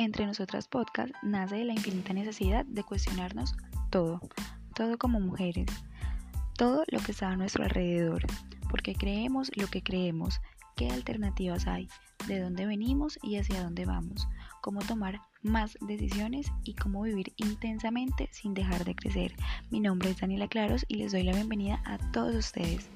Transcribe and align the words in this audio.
Entre 0.00 0.24
Nosotras 0.24 0.66
Podcast 0.66 1.12
nace 1.22 1.62
la 1.62 1.74
infinita 1.74 2.14
necesidad 2.14 2.64
de 2.64 2.82
cuestionarnos 2.82 3.54
todo, 3.90 4.18
todo 4.74 4.96
como 4.96 5.20
mujeres, 5.20 5.66
todo 6.56 6.84
lo 6.88 7.00
que 7.00 7.12
está 7.12 7.28
a 7.28 7.36
nuestro 7.36 7.64
alrededor, 7.64 8.24
porque 8.70 8.94
creemos 8.94 9.50
lo 9.56 9.66
que 9.66 9.82
creemos, 9.82 10.40
qué 10.74 10.88
alternativas 10.88 11.66
hay, 11.66 11.86
de 12.26 12.40
dónde 12.40 12.64
venimos 12.64 13.18
y 13.22 13.36
hacia 13.36 13.62
dónde 13.62 13.84
vamos, 13.84 14.26
cómo 14.62 14.80
tomar 14.80 15.20
más 15.42 15.76
decisiones 15.82 16.50
y 16.64 16.76
cómo 16.76 17.02
vivir 17.02 17.34
intensamente 17.36 18.30
sin 18.32 18.54
dejar 18.54 18.86
de 18.86 18.94
crecer. 18.94 19.34
Mi 19.68 19.80
nombre 19.80 20.08
es 20.08 20.18
Daniela 20.18 20.48
Claros 20.48 20.86
y 20.88 20.94
les 20.94 21.12
doy 21.12 21.24
la 21.24 21.34
bienvenida 21.34 21.82
a 21.84 21.98
todos 22.10 22.34
ustedes. 22.34 22.88